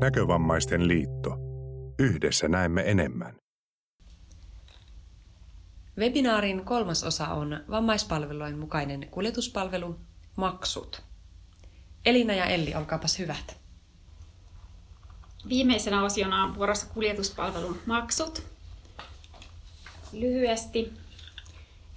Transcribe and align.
Näkövammaisten 0.00 0.88
liitto. 0.88 1.36
Yhdessä 1.98 2.48
näemme 2.48 2.82
enemmän. 2.90 3.36
Webinaarin 5.98 6.64
kolmas 6.64 7.04
osa 7.04 7.28
on 7.28 7.60
vammaispalvelujen 7.70 8.58
mukainen 8.58 9.08
kuljetuspalvelu, 9.10 10.00
maksut. 10.36 11.02
Elina 12.06 12.34
ja 12.34 12.44
Elli, 12.44 12.74
olkaapas 12.74 13.18
hyvät. 13.18 13.58
Viimeisenä 15.48 16.04
osiona 16.04 16.44
on 16.44 16.54
vuorossa 16.54 16.86
kuljetuspalvelun 16.94 17.78
maksut. 17.86 18.42
Lyhyesti. 20.12 20.92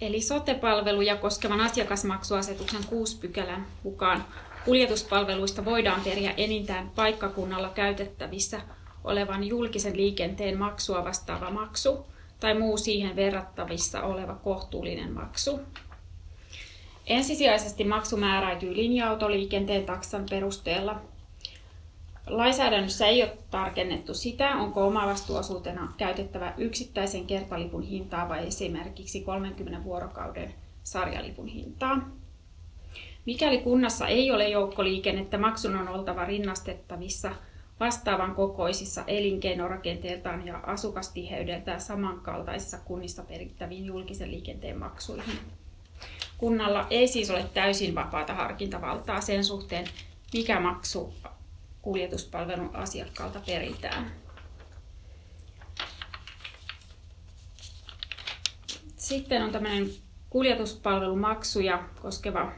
Eli 0.00 0.20
sotepalveluja 0.20 1.16
koskevan 1.16 1.60
asiakasmaksuasetuksen 1.60 2.84
6 2.86 3.18
pykälän 3.18 3.66
mukaan 3.82 4.24
kuljetuspalveluista 4.64 5.64
voidaan 5.64 6.00
periä 6.00 6.34
enintään 6.36 6.90
paikkakunnalla 6.90 7.68
käytettävissä 7.68 8.60
olevan 9.04 9.44
julkisen 9.44 9.96
liikenteen 9.96 10.58
maksua 10.58 11.04
vastaava 11.04 11.50
maksu 11.50 12.06
tai 12.40 12.58
muu 12.58 12.76
siihen 12.76 13.16
verrattavissa 13.16 14.02
oleva 14.02 14.34
kohtuullinen 14.34 15.12
maksu. 15.12 15.60
Ensisijaisesti 17.06 17.84
maksu 17.84 18.16
määräytyy 18.16 18.76
linja-autoliikenteen 18.76 19.84
taksan 19.84 20.26
perusteella. 20.30 21.00
Lainsäädännössä 22.26 23.06
ei 23.06 23.22
ole 23.22 23.38
tarkennettu 23.50 24.14
sitä, 24.14 24.56
onko 24.56 24.86
omavastuuosuutena 24.86 25.92
käytettävä 25.96 26.54
yksittäisen 26.58 27.26
kertalipun 27.26 27.82
hintaa 27.82 28.28
vai 28.28 28.46
esimerkiksi 28.46 29.20
30 29.20 29.84
vuorokauden 29.84 30.54
sarjalipun 30.82 31.46
hintaa. 31.46 32.21
Mikäli 33.26 33.58
kunnassa 33.58 34.08
ei 34.08 34.30
ole 34.30 34.48
joukkoliikennettä, 34.48 35.38
maksun 35.38 35.76
on 35.76 35.88
oltava 35.88 36.24
rinnastettavissa 36.24 37.30
vastaavan 37.80 38.34
kokoisissa 38.34 39.04
elinkeinorakenteeltaan 39.06 40.46
ja 40.46 40.58
asukastiheydeltään 40.58 41.80
samankaltaisissa 41.80 42.78
kunnissa 42.78 43.22
perittäviin 43.22 43.84
julkisen 43.84 44.30
liikenteen 44.30 44.78
maksuihin. 44.78 45.38
Kunnalla 46.38 46.86
ei 46.90 47.08
siis 47.08 47.30
ole 47.30 47.44
täysin 47.54 47.94
vapaata 47.94 48.34
harkintavaltaa 48.34 49.20
sen 49.20 49.44
suhteen, 49.44 49.86
mikä 50.32 50.60
maksu 50.60 51.14
kuljetuspalvelun 51.82 52.76
asiakkaalta 52.76 53.40
peritään. 53.46 54.12
Sitten 58.96 59.42
on 59.42 59.52
tämmöinen 59.52 59.90
kuljetuspalvelumaksuja 60.30 61.82
koskeva 62.02 62.52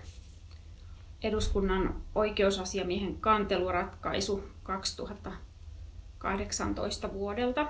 eduskunnan 1.24 1.94
oikeusasiamiehen 2.14 3.20
kanteluratkaisu 3.20 4.44
2018 4.62 7.12
vuodelta. 7.12 7.66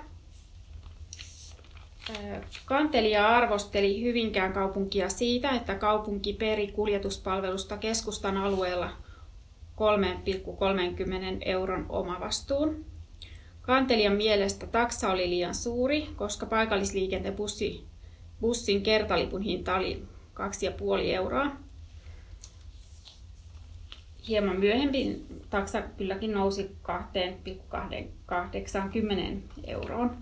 Kantelija 2.65 3.29
arvosteli 3.29 4.03
Hyvinkään 4.03 4.53
kaupunkia 4.53 5.09
siitä, 5.09 5.51
että 5.51 5.75
kaupunki 5.75 6.33
peri 6.33 6.67
kuljetuspalvelusta 6.67 7.77
keskustan 7.77 8.37
alueella 8.37 8.91
3,30 8.91 8.97
euron 11.45 11.87
omavastuun. 11.89 12.85
Kantelijan 13.63 14.17
mielestä 14.17 14.67
taksa 14.67 15.11
oli 15.11 15.31
liian 15.31 15.55
suuri, 15.55 16.09
koska 16.17 16.47
paikallisliikenteen 16.47 17.35
bussi, 17.35 17.85
bussin 18.41 18.83
kertalipun 18.83 19.43
hinta 19.43 19.75
oli 19.75 20.03
2,5 20.35 20.41
euroa 21.05 21.64
hieman 24.29 24.61
myöhemmin 24.61 25.27
taksa 25.51 25.83
kylläkin 25.83 26.33
nousi 26.33 26.77
2,80 28.31 29.63
euroon. 29.67 30.17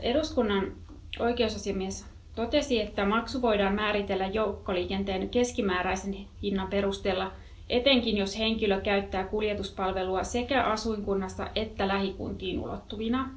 Eduskunnan 0.00 0.72
oikeusasiamies 1.18 2.06
totesi, 2.34 2.80
että 2.80 3.04
maksu 3.04 3.42
voidaan 3.42 3.74
määritellä 3.74 4.26
joukkoliikenteen 4.26 5.28
keskimääräisen 5.28 6.16
hinnan 6.42 6.68
perusteella, 6.68 7.32
etenkin 7.68 8.16
jos 8.16 8.38
henkilö 8.38 8.80
käyttää 8.80 9.24
kuljetuspalvelua 9.24 10.24
sekä 10.24 10.64
asuinkunnassa 10.64 11.50
että 11.54 11.88
lähikuntiin 11.88 12.60
ulottuvina. 12.60 13.30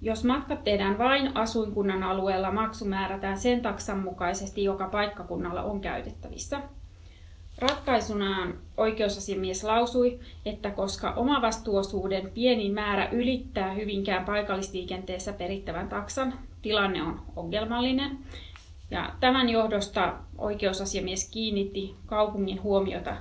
Jos 0.00 0.24
matkat 0.24 0.64
tehdään 0.64 0.98
vain 0.98 1.36
asuinkunnan 1.36 2.02
alueella, 2.02 2.50
maksu 2.50 2.84
määrätään 2.84 3.38
sen 3.38 3.60
taksan 3.60 3.98
mukaisesti, 3.98 4.64
joka 4.64 4.88
paikkakunnalla 4.88 5.62
on 5.62 5.80
käytettävissä. 5.80 6.60
Ratkaisunaan 7.58 8.58
oikeusasiamies 8.76 9.64
lausui, 9.64 10.20
että 10.44 10.70
koska 10.70 11.12
omavastuosuuden 11.12 12.30
pieni 12.30 12.70
määrä 12.70 13.08
ylittää 13.12 13.72
hyvinkään 13.72 14.24
paikallisliikenteessä 14.24 15.32
perittävän 15.32 15.88
taksan, 15.88 16.38
tilanne 16.62 17.02
on 17.02 17.22
ongelmallinen. 17.36 18.18
Ja 18.90 19.12
tämän 19.20 19.48
johdosta 19.48 20.14
oikeusasiamies 20.38 21.30
kiinnitti 21.30 21.94
kaupungin 22.06 22.62
huomiota 22.62 23.16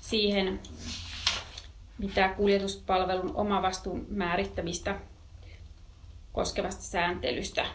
siihen, 0.00 0.60
mitä 1.98 2.28
kuljetuspalvelun 2.28 3.32
omavastuun 3.34 4.06
määrittämistä 4.08 4.96
koskevasta 6.32 6.82
sääntelystä 6.82 7.66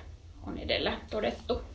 on 0.47 0.57
edellä 0.57 0.99
todettu 1.11 1.72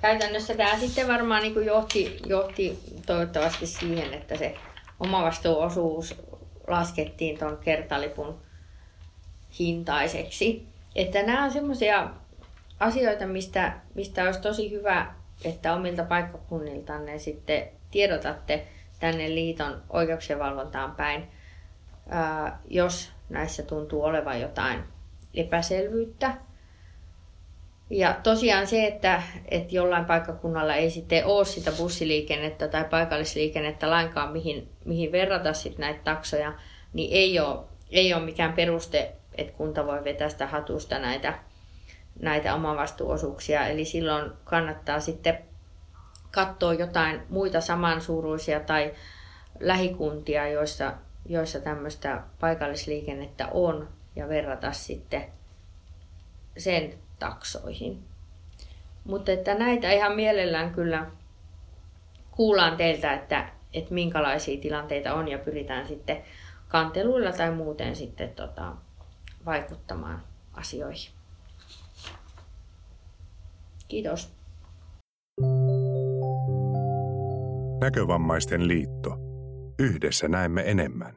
käytännössä 0.00 0.54
tämä 0.54 0.78
sitten 0.78 1.08
varmaan 1.08 1.42
niin 1.42 1.66
johti, 1.66 2.20
johti 2.26 2.78
toivottavasti 3.06 3.66
siihen, 3.66 4.14
että 4.14 4.36
se 4.36 4.54
omavastuuosuus 5.00 6.14
laskettiin 6.66 7.38
tuon 7.38 7.56
kertalipun 7.56 8.40
hintaiseksi. 9.58 10.66
Että 10.94 11.22
nämä 11.22 11.44
on 11.44 11.50
semmoisia 11.50 12.10
asioita, 12.80 13.26
mistä, 13.26 13.72
mistä 13.94 14.24
olisi 14.24 14.40
tosi 14.40 14.70
hyvä, 14.70 15.14
että 15.44 15.74
omilta 15.74 16.04
paikkakunniltanne 16.04 17.18
sitten 17.18 17.68
tiedotatte 17.90 18.66
tänne 19.00 19.28
liiton 19.28 19.82
oikeuksien 19.90 20.38
valvontaan 20.38 20.94
päin, 20.94 21.28
ää, 22.08 22.60
jos 22.68 23.12
näissä 23.28 23.62
tuntuu 23.62 24.04
olevan 24.04 24.40
jotain 24.40 24.84
epäselvyyttä 25.34 26.34
ja 27.90 28.16
tosiaan 28.22 28.66
se, 28.66 28.86
että, 28.86 29.22
että 29.48 29.74
jollain 29.74 30.04
paikkakunnalla 30.04 30.74
ei 30.74 30.90
sitten 30.90 31.26
ole 31.26 31.44
sitä 31.44 31.72
bussiliikennettä 31.72 32.68
tai 32.68 32.84
paikallisliikennettä 32.84 33.90
lainkaan, 33.90 34.32
mihin, 34.32 34.68
mihin 34.84 35.12
verrata 35.12 35.52
sitten 35.52 35.80
näitä 35.80 36.00
taksoja, 36.04 36.52
niin 36.92 37.10
ei 37.12 37.40
ole, 37.40 37.64
ei 37.90 38.14
ole 38.14 38.24
mikään 38.24 38.52
peruste, 38.52 39.12
että 39.34 39.52
kunta 39.52 39.86
voi 39.86 40.04
vetää 40.04 40.28
sitä 40.28 40.46
hatusta 40.46 40.98
näitä, 40.98 41.38
näitä 42.20 42.54
omavastuuosuuksia. 42.54 43.66
Eli 43.66 43.84
silloin 43.84 44.32
kannattaa 44.44 45.00
sitten 45.00 45.38
katsoa 46.30 46.74
jotain 46.74 47.20
muita 47.28 47.60
samansuuruisia 47.60 48.60
tai 48.60 48.94
lähikuntia, 49.60 50.48
joissa, 50.48 50.94
joissa 51.26 51.60
tämmöistä 51.60 52.22
paikallisliikennettä 52.40 53.48
on 53.48 53.88
ja 54.16 54.28
verrata 54.28 54.72
sitten 54.72 55.24
sen 56.58 56.94
taksoihin. 57.18 58.04
Mutta 59.04 59.32
että 59.32 59.54
näitä 59.54 59.92
ihan 59.92 60.12
mielellään 60.16 60.70
kyllä 60.70 61.06
kuullaan 62.30 62.76
teiltä, 62.76 63.14
että, 63.14 63.48
että 63.74 63.94
minkälaisia 63.94 64.60
tilanteita 64.60 65.14
on 65.14 65.28
ja 65.28 65.38
pyritään 65.38 65.88
sitten 65.88 66.22
kanteluilla 66.68 67.32
tai 67.32 67.50
muuten 67.50 67.96
sitten 67.96 68.34
tota, 68.34 68.76
vaikuttamaan 69.46 70.22
asioihin. 70.52 71.12
Kiitos. 73.88 74.32
Näkövammaisten 77.80 78.68
liitto. 78.68 79.16
Yhdessä 79.78 80.28
näemme 80.28 80.62
enemmän. 80.66 81.14